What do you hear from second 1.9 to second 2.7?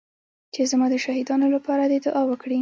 دې دعا وکړي.